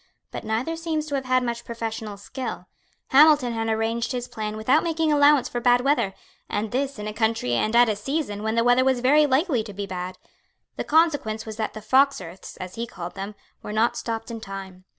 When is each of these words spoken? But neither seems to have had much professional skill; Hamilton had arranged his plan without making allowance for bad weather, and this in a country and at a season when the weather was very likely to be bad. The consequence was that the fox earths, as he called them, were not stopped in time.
But 0.31 0.43
neither 0.43 0.75
seems 0.75 1.05
to 1.05 1.13
have 1.13 1.25
had 1.25 1.43
much 1.43 1.63
professional 1.63 2.17
skill; 2.17 2.65
Hamilton 3.09 3.53
had 3.53 3.67
arranged 3.69 4.13
his 4.13 4.27
plan 4.27 4.57
without 4.57 4.81
making 4.83 5.11
allowance 5.13 5.47
for 5.47 5.61
bad 5.61 5.81
weather, 5.81 6.15
and 6.49 6.71
this 6.71 6.97
in 6.97 7.07
a 7.07 7.13
country 7.13 7.53
and 7.53 7.75
at 7.75 7.87
a 7.87 7.95
season 7.95 8.41
when 8.41 8.55
the 8.55 8.63
weather 8.63 8.83
was 8.83 8.99
very 8.99 9.27
likely 9.27 9.63
to 9.63 9.73
be 9.73 9.85
bad. 9.85 10.17
The 10.75 10.83
consequence 10.83 11.45
was 11.45 11.57
that 11.57 11.73
the 11.73 11.83
fox 11.83 12.19
earths, 12.19 12.57
as 12.57 12.73
he 12.73 12.87
called 12.87 13.13
them, 13.13 13.35
were 13.61 13.73
not 13.73 13.95
stopped 13.95 14.31
in 14.31 14.41
time. 14.41 14.85